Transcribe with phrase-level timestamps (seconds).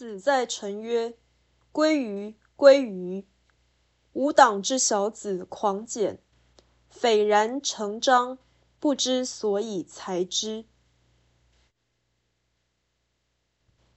[0.00, 1.18] 子在臣曰
[1.72, 3.26] ：“归于，归于！
[4.14, 6.22] 吾党之小子狂简，
[6.88, 8.38] 斐然成章，
[8.78, 10.64] 不知所以裁之。”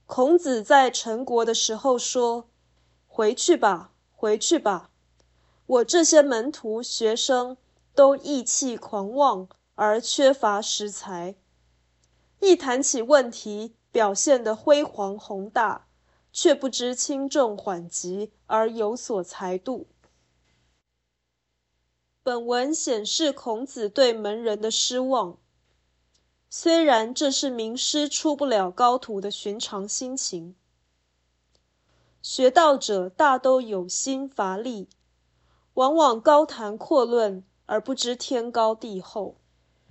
[0.04, 2.50] 孔子在陈国的时候说
[3.08, 4.90] ：“回去吧，回去吧！
[5.64, 7.56] 我这些门徒学生
[7.94, 11.34] 都意气狂妄，而缺乏识才。
[12.40, 15.86] 一谈起问题，表现得辉煌宏大，
[16.34, 19.86] 却不知轻重缓急，而有所裁度。”
[22.24, 25.38] 本文显示孔子对门人的失望。
[26.50, 30.54] 虽然这是名师出不了高徒的寻常心情，
[32.22, 34.88] 学道者大都有心乏力，
[35.74, 39.36] 往往高谈阔论而不知天高地厚，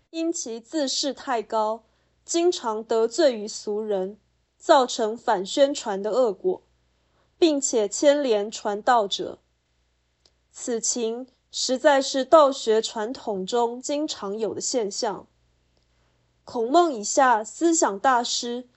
[0.09, 1.83] 因其自视太高，
[2.23, 4.17] 经常得罪于俗人，
[4.63, 6.63] 造成反宣传的恶果，
[7.37, 9.39] 并且牵连传道者。
[10.53, 15.27] 此情实在是道学传统中经常有的现象。
[16.45, 18.69] 孔孟以下思想大师，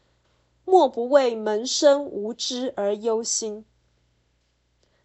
[0.64, 3.64] 莫不为门生无知而忧心。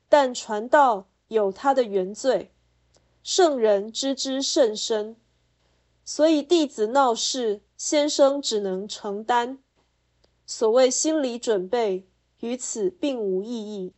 [0.09, 2.52] 但传道有他的原罪，
[3.22, 5.16] 圣人知之甚深，
[6.04, 9.59] 所以弟子闹事，先生只能承担。
[10.54, 12.06] 所谓心理准备，
[12.42, 13.94] 与此并无意义。